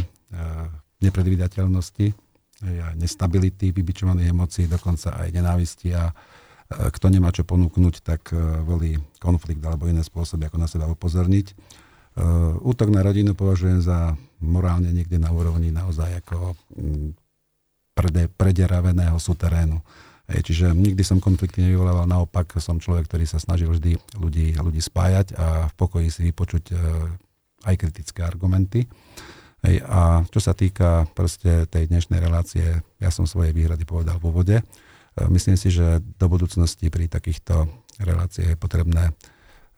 nepredvídateľnosti 0.98 2.10
nestability, 2.98 3.70
vybičovaných 3.70 4.34
emócií, 4.34 4.64
dokonca 4.66 5.14
aj 5.14 5.28
nenávisti 5.30 5.94
a 5.94 6.10
kto 6.70 7.06
nemá 7.12 7.28
čo 7.30 7.44
ponúknuť, 7.44 7.94
tak 8.00 8.32
volí 8.64 8.96
konflikt 9.20 9.60
alebo 9.64 9.86
iné 9.86 10.00
spôsoby, 10.00 10.48
ako 10.48 10.56
na 10.58 10.68
seba 10.68 10.88
upozorniť. 10.88 11.52
Útok 12.62 12.88
na 12.94 13.02
rodinu 13.02 13.34
považujem 13.36 13.82
za 13.82 14.14
morálne 14.40 14.88
niekde 14.94 15.18
na 15.18 15.34
úrovni 15.34 15.74
naozaj 15.74 16.24
ako 16.24 16.54
mm, 16.78 17.10
prederaveného 18.38 19.18
suterénu. 19.18 19.82
Čiže 20.24 20.72
nikdy 20.72 21.04
som 21.04 21.20
konflikty 21.20 21.60
nevyvolával, 21.60 22.08
naopak 22.08 22.56
som 22.56 22.80
človek, 22.80 23.12
ktorý 23.12 23.28
sa 23.28 23.36
snažil 23.36 23.68
vždy 23.68 24.00
ľudí, 24.16 24.56
ľudí 24.56 24.80
spájať 24.80 25.36
a 25.36 25.68
v 25.68 25.72
pokoji 25.76 26.08
si 26.08 26.20
vypočuť 26.32 26.72
aj 27.68 27.74
kritické 27.76 28.24
argumenty. 28.24 28.88
Hej, 29.64 29.84
a 29.84 30.24
čo 30.28 30.40
sa 30.40 30.56
týka 30.56 31.08
proste 31.12 31.68
tej 31.68 31.92
dnešnej 31.92 32.20
relácie, 32.24 32.84
ja 33.00 33.10
som 33.12 33.28
svoje 33.28 33.52
výhrady 33.52 33.84
povedal 33.84 34.16
v 34.16 34.28
úvode. 34.32 34.56
E, 35.14 35.30
myslím 35.30 35.54
si, 35.54 35.70
že 35.70 36.02
do 36.18 36.26
budúcnosti 36.26 36.90
pri 36.90 37.06
takýchto 37.06 37.70
reláciách 38.02 38.54
je 38.54 38.58
potrebné 38.58 39.10
e, 39.10 39.12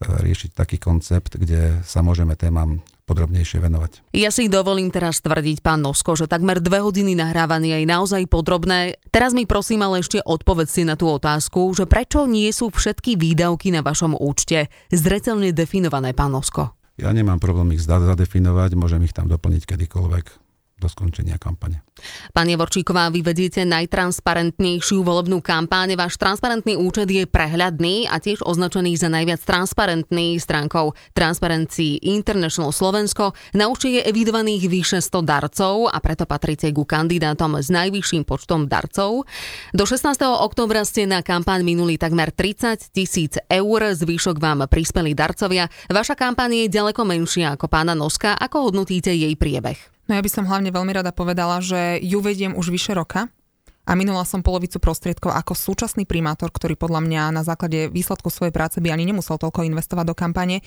riešiť 0.00 0.57
taký 0.57 0.81
koncept, 0.81 1.37
kde 1.37 1.85
sa 1.85 2.00
môžeme 2.00 2.33
témam 2.37 2.81
podrobnejšie 3.07 3.62
venovať. 3.62 3.93
Ja 4.19 4.35
si 4.35 4.50
dovolím 4.50 4.90
teraz 4.90 5.23
tvrdiť, 5.23 5.62
pán 5.62 5.87
Nosko, 5.87 6.19
že 6.19 6.26
takmer 6.26 6.59
dve 6.59 6.83
hodiny 6.83 7.14
nahrávania 7.14 7.78
je 7.78 7.87
naozaj 7.87 8.26
podrobné. 8.26 8.99
Teraz 9.14 9.31
mi 9.31 9.47
prosím 9.47 9.87
ale 9.87 10.02
ešte 10.02 10.19
odpovedzte 10.26 10.83
na 10.83 10.99
tú 10.99 11.07
otázku, 11.07 11.71
že 11.76 11.87
prečo 11.87 12.26
nie 12.26 12.50
sú 12.50 12.75
všetky 12.75 13.14
výdavky 13.14 13.71
na 13.71 13.87
vašom 13.87 14.19
účte 14.19 14.66
zretelne 14.90 15.55
definované, 15.55 16.19
pán 16.19 16.35
Nosko? 16.35 16.75
Ja 16.97 17.12
nemám 17.12 17.38
problém 17.38 17.76
ich 17.76 17.85
zadefinovať, 17.85 18.75
môžem 18.75 19.05
ich 19.05 19.12
tam 19.14 19.28
doplniť 19.28 19.69
kedykoľvek 19.69 20.46
do 20.76 20.92
skončenia 20.92 21.40
kampane. 21.40 21.80
Pani 22.37 22.52
Vorčíková, 22.52 23.09
vy 23.09 23.25
vediete 23.25 23.64
najtransparentnejšiu 23.64 25.00
volebnú 25.00 25.40
kampáň. 25.40 25.97
Váš 25.97 26.21
transparentný 26.21 26.76
účet 26.76 27.09
je 27.09 27.25
prehľadný 27.25 28.12
a 28.12 28.21
tiež 28.21 28.45
označený 28.45 28.92
za 29.00 29.09
najviac 29.09 29.40
transparentný 29.40 30.37
stránkou 30.37 30.92
Transparency 31.16 31.97
International 32.04 32.76
Slovensko. 32.76 33.33
Na 33.56 33.73
účte 33.73 33.88
je 33.88 34.04
evidovaných 34.04 34.68
vyše 34.68 35.00
100 35.00 35.25
darcov 35.25 35.88
a 35.88 35.97
preto 36.04 36.28
patríte 36.28 36.68
ku 36.76 36.85
kandidátom 36.85 37.56
s 37.56 37.73
najvyšším 37.73 38.28
počtom 38.28 38.68
darcov. 38.68 39.25
Do 39.73 39.85
16. 39.88 40.12
oktobra 40.45 40.85
ste 40.85 41.09
na 41.09 41.25
kampaň 41.25 41.64
minuli 41.64 41.97
takmer 41.97 42.28
30 42.28 42.92
tisíc 42.92 43.40
eur, 43.49 43.80
zvyšok 43.97 44.37
vám 44.37 44.68
prispeli 44.68 45.16
darcovia. 45.16 45.73
Vaša 45.88 46.12
kampaň 46.12 46.68
je 46.68 46.76
ďaleko 46.76 47.00
menšia 47.09 47.56
ako 47.56 47.64
pána 47.73 47.97
Noska. 47.97 48.37
Ako 48.37 48.68
hodnotíte 48.68 49.09
jej 49.09 49.33
priebeh? 49.33 49.96
No 50.07 50.15
ja 50.15 50.23
by 50.23 50.31
som 50.31 50.47
hlavne 50.47 50.71
veľmi 50.71 50.95
rada 50.95 51.11
povedala, 51.11 51.59
že 51.59 51.99
ju 51.99 52.23
vediem 52.23 52.55
už 52.55 52.71
vyše 52.71 52.95
roka 52.95 53.27
a 53.87 53.95
minula 53.95 54.27
som 54.27 54.43
polovicu 54.43 54.83
prostriedkov 54.83 55.31
ako 55.31 55.55
súčasný 55.55 56.11
primátor, 56.11 56.51
ktorý 56.51 56.75
podľa 56.75 57.07
mňa 57.07 57.23
na 57.31 57.47
základe 57.47 57.87
výsledku 57.87 58.35
svojej 58.35 58.51
práce 58.51 58.83
by 58.83 58.91
ani 58.91 59.07
nemusel 59.07 59.39
toľko 59.39 59.63
investovať 59.63 60.05
do 60.11 60.15
kampane. 60.19 60.59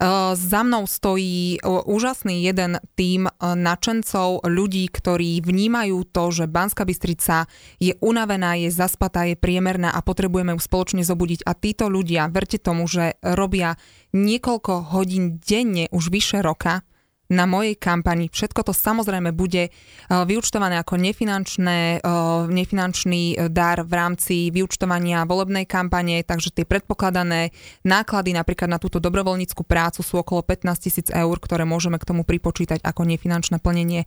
Uh, 0.00 0.32
za 0.32 0.64
mnou 0.64 0.88
stojí 0.88 1.60
úžasný 1.64 2.40
jeden 2.40 2.80
tím 2.96 3.28
načencov, 3.40 4.40
ľudí, 4.48 4.88
ktorí 4.88 5.44
vnímajú 5.44 6.00
to, 6.08 6.24
že 6.32 6.44
Banska 6.48 6.88
Bystrica 6.88 7.44
je 7.76 7.92
unavená, 8.00 8.56
je 8.56 8.72
zaspatá, 8.72 9.28
je 9.28 9.36
priemerná 9.36 9.92
a 9.92 10.00
potrebujeme 10.00 10.56
ju 10.56 10.60
spoločne 10.64 11.04
zobudiť. 11.04 11.44
A 11.44 11.52
títo 11.52 11.92
ľudia, 11.92 12.32
verte 12.32 12.56
tomu, 12.56 12.88
že 12.88 13.20
robia 13.20 13.76
niekoľko 14.16 14.96
hodín 14.96 15.44
denne 15.44 15.92
už 15.92 16.08
vyše 16.08 16.40
roka 16.40 16.88
na 17.32 17.48
mojej 17.48 17.72
kampani. 17.80 18.28
Všetko 18.28 18.60
to 18.68 18.72
samozrejme 18.76 19.32
bude 19.32 19.68
eh, 19.68 19.72
vyučtované 20.12 20.76
ako 20.76 21.00
nefinančné, 21.00 21.98
eh, 21.98 22.10
nefinančný 22.52 23.22
eh, 23.34 23.48
dar 23.48 23.80
v 23.80 23.92
rámci 23.96 24.36
vyučtovania 24.52 25.24
volebnej 25.24 25.64
kampane, 25.64 26.20
takže 26.20 26.52
tie 26.52 26.68
predpokladané 26.68 27.56
náklady 27.88 28.36
napríklad 28.36 28.68
na 28.68 28.76
túto 28.76 29.00
dobrovoľníckú 29.00 29.64
prácu 29.64 30.04
sú 30.04 30.20
okolo 30.20 30.44
15 30.44 30.84
tisíc 30.84 31.08
eur, 31.08 31.36
ktoré 31.40 31.64
môžeme 31.64 31.96
k 31.96 32.04
tomu 32.04 32.28
pripočítať 32.28 32.84
ako 32.84 33.08
nefinančné 33.08 33.56
plnenie. 33.62 34.04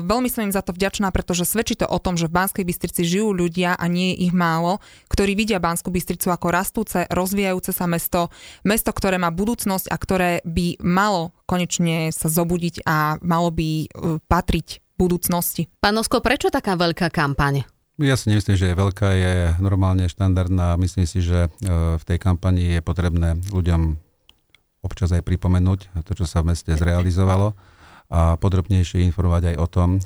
Veľmi 0.00 0.30
som 0.30 0.46
im 0.46 0.54
za 0.54 0.62
to 0.64 0.72
vďačná, 0.72 1.10
pretože 1.10 1.44
svedčí 1.44 1.76
to 1.76 1.84
o 1.84 1.98
tom, 1.98 2.14
že 2.14 2.30
v 2.30 2.36
Banskej 2.38 2.64
Bystrici 2.64 3.02
žijú 3.02 3.34
ľudia 3.34 3.74
a 3.74 3.84
nie 3.90 4.14
je 4.14 4.30
ich 4.30 4.32
málo, 4.32 4.78
ktorí 5.10 5.34
vidia 5.34 5.58
Banskú 5.58 5.90
Bystricu 5.90 6.30
ako 6.30 6.48
rastúce, 6.54 7.02
rozvíjajúce 7.10 7.74
sa 7.74 7.90
mesto, 7.90 8.30
mesto, 8.62 8.94
ktoré 8.94 9.18
má 9.18 9.34
budúcnosť 9.34 9.90
a 9.90 9.96
ktoré 9.98 10.30
by 10.46 10.78
malo 10.80 11.34
konečne 11.50 12.14
sa 12.14 12.30
zobudiť 12.30 12.86
a 12.86 13.18
malo 13.18 13.50
by 13.50 13.70
e, 13.84 13.86
patriť 14.22 14.78
budúcnosti. 14.94 15.66
Pán 15.82 15.98
Nosko, 15.98 16.22
prečo 16.22 16.52
taká 16.54 16.78
veľká 16.78 17.10
kampaň? 17.10 17.66
Ja 18.00 18.16
si 18.16 18.32
nemyslím, 18.32 18.56
že 18.56 18.70
je 18.72 18.80
veľká, 18.80 19.08
je 19.12 19.34
normálne 19.60 20.08
štandardná. 20.08 20.78
Myslím 20.80 21.04
si, 21.04 21.20
že 21.20 21.48
e, 21.48 21.98
v 21.98 22.04
tej 22.06 22.16
kampani 22.22 22.78
je 22.78 22.80
potrebné 22.80 23.36
ľuďom 23.50 23.98
občas 24.80 25.12
aj 25.12 25.26
pripomenúť 25.26 25.92
to, 26.08 26.12
čo 26.16 26.24
sa 26.24 26.40
v 26.40 26.56
meste 26.56 26.72
zrealizovalo 26.72 27.52
a 28.10 28.34
podrobnejšie 28.40 29.06
informovať 29.06 29.54
aj 29.54 29.56
o 29.60 29.66
tom, 29.68 29.90
e, 29.96 30.00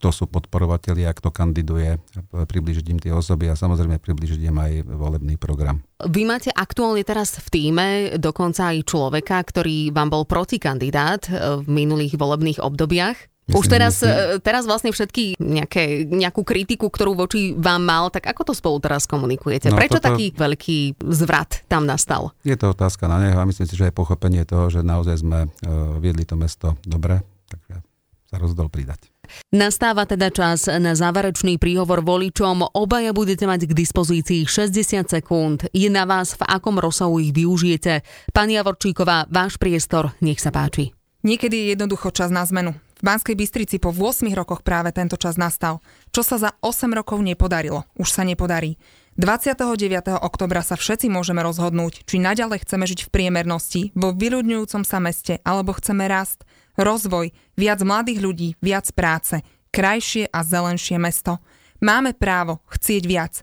kto 0.00 0.08
sú 0.16 0.24
podporovatelia, 0.32 1.12
kto 1.12 1.28
kandiduje, 1.28 2.00
približiť 2.32 2.86
im 2.88 2.96
tie 2.96 3.12
osoby 3.12 3.52
a 3.52 3.54
samozrejme 3.54 4.00
približiť 4.00 4.40
im 4.48 4.56
aj 4.56 4.72
volebný 4.88 5.36
program. 5.36 5.84
Vy 6.00 6.24
máte 6.24 6.48
aktuálne 6.48 7.04
teraz 7.04 7.36
v 7.36 7.48
týme 7.52 7.86
dokonca 8.16 8.72
aj 8.72 8.88
človeka, 8.88 9.36
ktorý 9.44 9.92
vám 9.92 10.08
bol 10.08 10.24
protikandidát 10.24 11.28
e, 11.28 11.60
v 11.60 11.68
minulých 11.68 12.16
volebných 12.16 12.64
obdobiach. 12.64 13.28
Už 13.52 13.68
teraz, 13.68 14.00
e, 14.00 14.40
teraz 14.40 14.64
vlastne 14.64 14.88
všetky 14.88 15.36
nejaké, 15.36 16.08
nejakú 16.08 16.48
kritiku, 16.48 16.88
ktorú 16.88 17.12
voči 17.12 17.52
vám 17.52 17.84
mal, 17.84 18.08
tak 18.08 18.24
ako 18.24 18.48
to 18.48 18.54
spolu 18.56 18.80
teraz 18.80 19.04
komunikujete? 19.04 19.68
No, 19.68 19.76
Prečo 19.76 20.00
toto... 20.00 20.16
taký 20.16 20.32
veľký 20.32 20.78
zvrat 21.12 21.68
tam 21.68 21.84
nastal? 21.84 22.32
Je 22.40 22.56
to 22.56 22.72
otázka 22.72 23.04
na 23.04 23.20
neho 23.20 23.36
a 23.36 23.44
myslím 23.44 23.68
si, 23.68 23.76
že 23.76 23.92
je 23.92 23.92
pochopenie 23.92 24.48
toho, 24.48 24.72
že 24.72 24.80
naozaj 24.80 25.20
sme 25.20 25.44
uh, 25.44 25.98
viedli 26.00 26.24
to 26.24 26.40
mesto 26.40 26.78
dobre, 26.86 27.20
takže 27.52 27.84
sa 28.30 28.38
rozhodol 28.38 28.70
pridať. 28.70 29.09
Nastáva 29.50 30.06
teda 30.06 30.30
čas 30.30 30.70
na 30.70 30.94
záverečný 30.94 31.58
príhovor 31.58 32.06
voličom. 32.06 32.70
Obaja 32.74 33.10
budete 33.10 33.44
mať 33.44 33.70
k 33.70 33.76
dispozícii 33.76 34.46
60 34.46 35.10
sekúnd. 35.10 35.66
Je 35.74 35.90
na 35.90 36.06
vás, 36.06 36.38
v 36.38 36.46
akom 36.46 36.78
rozsahu 36.78 37.18
ich 37.22 37.34
využijete. 37.34 38.02
Pani 38.30 38.58
Javorčíková, 38.58 39.26
váš 39.30 39.58
priestor, 39.58 40.14
nech 40.22 40.38
sa 40.38 40.54
páči. 40.54 40.94
Niekedy 41.20 41.52
je 41.52 41.66
jednoducho 41.76 42.10
čas 42.14 42.32
na 42.32 42.46
zmenu. 42.48 42.72
V 43.00 43.08
Banskej 43.08 43.32
Bystrici 43.32 43.80
po 43.80 43.96
8 43.96 44.28
rokoch 44.36 44.60
práve 44.60 44.92
tento 44.92 45.16
čas 45.16 45.40
nastal. 45.40 45.80
Čo 46.12 46.20
sa 46.20 46.36
za 46.36 46.50
8 46.60 46.92
rokov 46.92 47.24
nepodarilo, 47.24 47.88
už 47.96 48.12
sa 48.12 48.28
nepodarí. 48.28 48.76
29. 49.20 50.16
oktobra 50.20 50.64
sa 50.64 50.80
všetci 50.80 51.12
môžeme 51.12 51.44
rozhodnúť, 51.44 52.08
či 52.08 52.16
naďalej 52.16 52.64
chceme 52.64 52.88
žiť 52.88 53.04
v 53.04 53.12
priemernosti, 53.12 53.82
vo 53.92 54.16
vyľudňujúcom 54.16 54.80
sa 54.80 54.96
meste, 54.96 55.44
alebo 55.44 55.76
chceme 55.76 56.08
rast, 56.08 56.48
rozvoj, 56.80 57.36
viac 57.60 57.80
mladých 57.84 58.18
ľudí, 58.24 58.48
viac 58.64 58.88
práce, 58.96 59.44
krajšie 59.70 60.32
a 60.32 60.40
zelenšie 60.42 60.96
mesto. 60.96 61.38
Máme 61.80 62.16
právo 62.16 62.60
chcieť 62.68 63.04
viac. 63.04 63.34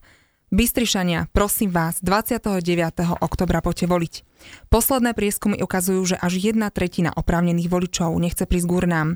Bystrišania, 0.47 1.27
prosím 1.35 1.75
vás, 1.75 1.99
29. 1.99 2.63
oktobra 3.19 3.59
poďte 3.59 3.91
voliť. 3.91 4.13
Posledné 4.71 5.11
prieskumy 5.11 5.59
ukazujú, 5.59 6.15
že 6.15 6.15
až 6.15 6.39
jedna 6.39 6.71
tretina 6.71 7.11
oprávnených 7.11 7.67
voličov 7.67 8.15
nechce 8.15 8.47
prísť 8.47 8.67
k 8.71 8.75
urnám. 8.79 9.07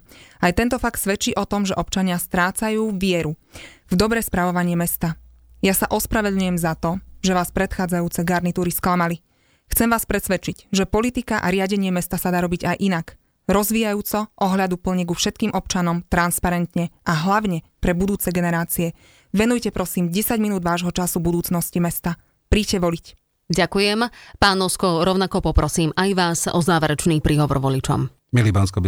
Aj 0.43 0.51
tento 0.51 0.75
fakt 0.75 0.99
svedčí 0.99 1.31
o 1.31 1.47
tom, 1.47 1.63
že 1.63 1.77
občania 1.77 2.19
strácajú 2.19 2.91
vieru 2.99 3.39
v 3.87 3.93
dobre 3.95 4.19
správovanie 4.19 4.75
mesta. 4.75 5.15
Ja 5.63 5.71
sa 5.71 5.87
ospravedlňujem 5.87 6.57
za 6.59 6.75
to, 6.75 6.99
že 7.23 7.31
vás 7.31 7.53
predchádzajúce 7.53 8.27
garnitúry 8.27 8.73
sklamali. 8.73 9.23
Chcem 9.71 9.87
vás 9.87 10.03
presvedčiť, 10.03 10.67
že 10.67 10.89
politika 10.89 11.39
a 11.39 11.47
riadenie 11.47 11.95
mesta 11.95 12.19
sa 12.19 12.27
dá 12.27 12.43
robiť 12.43 12.75
aj 12.75 12.77
inak. 12.81 13.20
Rozvíjajúco, 13.50 14.29
ohľadu 14.38 14.77
plne 14.77 15.07
ku 15.07 15.17
všetkým 15.17 15.55
občanom, 15.55 16.05
transparentne 16.10 16.93
a 17.07 17.13
hlavne 17.25 17.63
pre 17.79 17.98
budúce 17.98 18.29
generácie– 18.29 18.93
Venujte 19.31 19.71
prosím 19.71 20.12
10 20.12 20.43
minút 20.43 20.60
vášho 20.60 20.91
času 20.91 21.24
budúcnosti 21.24 21.79
mesta. 21.79 22.19
Príďte 22.51 22.83
voliť. 22.83 23.05
Ďakujem. 23.51 24.00
Pán 24.39 24.57
Nosko, 24.60 25.07
rovnako 25.07 25.39
poprosím 25.39 25.95
aj 25.95 26.10
vás 26.15 26.39
o 26.51 26.60
záverečný 26.60 27.24
príhovor 27.24 27.63
voličom. 27.63 28.12
Milí 28.31 28.51
bansko 28.51 28.83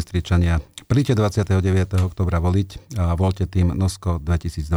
príďte 0.88 1.16
29. 1.20 2.00
oktobra 2.04 2.44
voliť 2.44 2.96
a 3.00 3.16
voľte 3.16 3.48
tým 3.48 3.72
Nosko 3.72 4.20
2022. 4.20 4.68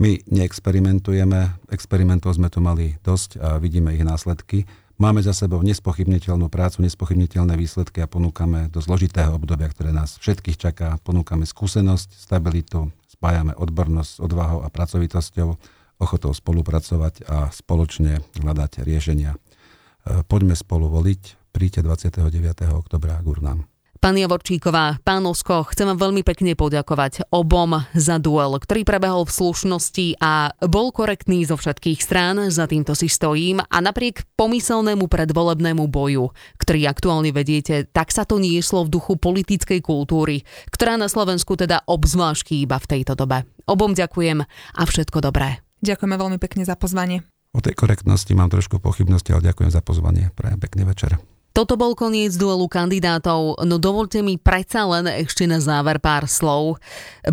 My 0.00 0.12
neexperimentujeme, 0.16 1.68
experimentov 1.72 2.36
sme 2.36 2.48
tu 2.48 2.64
mali 2.64 2.96
dosť 3.04 3.40
a 3.40 3.48
vidíme 3.60 3.92
ich 3.92 4.04
následky. 4.04 4.64
Máme 5.00 5.24
za 5.24 5.32
sebou 5.32 5.64
nespochybniteľnú 5.64 6.52
prácu, 6.52 6.84
nespochybniteľné 6.84 7.56
výsledky 7.56 8.04
a 8.04 8.10
ponúkame 8.10 8.68
do 8.68 8.84
zložitého 8.84 9.32
obdobia, 9.32 9.72
ktoré 9.72 9.96
nás 9.96 10.20
všetkých 10.20 10.60
čaká. 10.60 11.00
Ponúkame 11.00 11.48
skúsenosť, 11.48 12.20
stabilitu, 12.20 12.92
spájame 13.08 13.56
odbornosť 13.56 14.10
s 14.12 14.20
odvahou 14.20 14.60
a 14.60 14.68
pracovitosťou, 14.68 15.56
ochotou 16.04 16.36
spolupracovať 16.36 17.24
a 17.32 17.48
spoločne 17.48 18.20
hľadať 18.44 18.84
riešenia. 18.84 19.40
E, 19.40 20.20
poďme 20.28 20.52
spolu 20.52 20.92
voliť, 20.92 21.48
príďte 21.48 21.80
29. 21.80 22.68
oktobra 22.68 23.24
k 23.24 23.26
urnám. 23.26 23.64
Pani 24.00 24.24
Javorčíková, 24.24 24.96
pán 25.04 25.28
Osko, 25.28 25.68
chcem 25.76 25.84
vám 25.84 26.08
veľmi 26.08 26.24
pekne 26.24 26.56
poďakovať 26.56 27.28
obom 27.36 27.84
za 27.92 28.16
duel, 28.16 28.56
ktorý 28.56 28.80
prebehol 28.80 29.28
v 29.28 29.36
slušnosti 29.36 30.16
a 30.24 30.56
bol 30.72 30.88
korektný 30.88 31.44
zo 31.44 31.60
všetkých 31.60 32.00
strán, 32.00 32.40
za 32.48 32.64
týmto 32.64 32.96
si 32.96 33.12
stojím 33.12 33.60
a 33.60 33.76
napriek 33.84 34.24
pomyselnému 34.40 35.04
predvolebnému 35.04 35.84
boju, 35.92 36.32
ktorý 36.56 36.88
aktuálne 36.88 37.28
vediete, 37.28 37.92
tak 37.92 38.08
sa 38.08 38.24
to 38.24 38.40
nieslo 38.40 38.88
v 38.88 38.92
duchu 38.96 39.20
politickej 39.20 39.84
kultúry, 39.84 40.48
ktorá 40.72 40.96
na 40.96 41.12
Slovensku 41.12 41.60
teda 41.60 41.84
obzvlášť 41.84 42.56
chýba 42.56 42.80
v 42.80 42.96
tejto 42.96 43.12
dobe. 43.12 43.44
Obom 43.68 43.92
ďakujem 43.92 44.40
a 44.80 44.82
všetko 44.88 45.20
dobré. 45.20 45.60
Ďakujeme 45.84 46.16
veľmi 46.16 46.38
pekne 46.40 46.64
za 46.64 46.72
pozvanie. 46.72 47.20
O 47.52 47.60
tej 47.60 47.76
korektnosti 47.76 48.32
mám 48.32 48.48
trošku 48.48 48.80
pochybnosti, 48.80 49.36
ale 49.36 49.52
ďakujem 49.52 49.68
za 49.68 49.84
pozvanie. 49.84 50.32
Prajem 50.32 50.56
pekný 50.56 50.88
večer. 50.88 51.20
Toto 51.50 51.74
bol 51.74 51.98
koniec 51.98 52.38
duelu 52.38 52.70
kandidátov, 52.70 53.58
no 53.66 53.76
dovolte 53.82 54.22
mi 54.22 54.38
predsa 54.38 54.86
len 54.86 55.10
ešte 55.10 55.50
na 55.50 55.58
záver 55.58 55.98
pár 55.98 56.30
slov. 56.30 56.78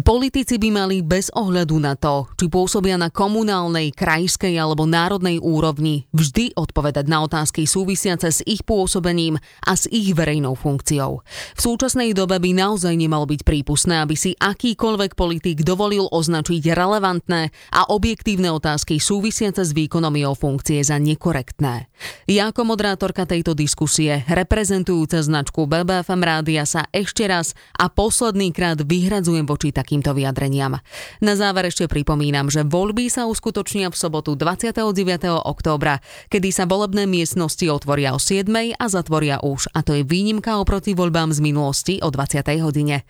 Politici 0.02 0.58
by 0.58 0.70
mali 0.74 1.06
bez 1.06 1.30
ohľadu 1.38 1.78
na 1.78 1.94
to, 1.94 2.26
či 2.34 2.50
pôsobia 2.50 2.98
na 2.98 3.14
komunálnej, 3.14 3.94
krajskej 3.94 4.58
alebo 4.58 4.90
národnej 4.90 5.38
úrovni, 5.38 6.10
vždy 6.18 6.58
odpovedať 6.58 7.06
na 7.06 7.22
otázky 7.30 7.70
súvisiace 7.70 8.34
s 8.34 8.42
ich 8.50 8.66
pôsobením 8.66 9.38
a 9.62 9.78
s 9.78 9.86
ich 9.86 10.18
verejnou 10.18 10.58
funkciou. 10.58 11.22
V 11.54 11.60
súčasnej 11.62 12.18
dobe 12.18 12.42
by 12.42 12.58
naozaj 12.58 12.98
nemal 12.98 13.30
byť 13.30 13.46
prípustné, 13.46 14.02
aby 14.02 14.18
si 14.18 14.34
akýkoľvek 14.34 15.14
politik 15.14 15.62
dovolil 15.62 16.10
označiť 16.10 16.74
relevantné 16.74 17.54
a 17.70 17.86
objektívne 17.94 18.50
otázky 18.50 18.98
súvisiace 18.98 19.62
s 19.62 19.78
výkonom 19.78 20.18
jeho 20.18 20.34
funkcie 20.34 20.82
za 20.82 20.98
nekorektné. 20.98 21.86
Ja 22.26 22.50
ako 22.50 22.74
moderátorka 22.74 23.30
tejto 23.30 23.54
diskusie 23.54 24.07
Štúdie 24.08 24.24
reprezentujúce 24.40 25.20
značku 25.20 25.68
BBFM 25.68 26.24
Rádia 26.24 26.64
sa 26.64 26.88
ešte 26.96 27.28
raz 27.28 27.52
a 27.76 27.92
posledný 27.92 28.56
krát 28.56 28.80
vyhradzujem 28.80 29.44
voči 29.44 29.76
takýmto 29.76 30.16
vyjadreniam. 30.16 30.80
Na 31.20 31.34
záver 31.36 31.68
ešte 31.68 31.92
pripomínam, 31.92 32.48
že 32.48 32.64
voľby 32.64 33.12
sa 33.12 33.28
uskutočnia 33.28 33.92
v 33.92 34.00
sobotu 34.00 34.40
29. 34.40 34.96
októbra, 35.44 36.00
kedy 36.32 36.56
sa 36.56 36.64
volebné 36.64 37.04
miestnosti 37.04 37.68
otvoria 37.68 38.16
o 38.16 38.20
7. 38.24 38.48
a 38.80 38.86
zatvoria 38.88 39.44
už, 39.44 39.76
a 39.76 39.84
to 39.84 40.00
je 40.00 40.08
výnimka 40.08 40.56
oproti 40.56 40.96
voľbám 40.96 41.36
z 41.36 41.44
minulosti 41.44 42.00
o 42.00 42.08
20. 42.08 42.48
hodine. 42.64 43.04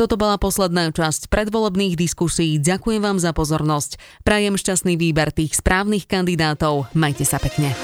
Toto 0.00 0.16
bola 0.16 0.40
posledná 0.40 0.88
časť 0.88 1.28
predvolebných 1.28 1.92
diskusí. 1.92 2.56
Ďakujem 2.56 3.04
vám 3.04 3.20
za 3.20 3.36
pozornosť. 3.36 4.00
Prajem 4.24 4.56
šťastný 4.56 4.96
výber 4.96 5.28
tých 5.28 5.60
správnych 5.60 6.08
kandidátov. 6.08 6.88
Majte 6.96 7.28
sa 7.28 7.36
pekne. 7.36 7.76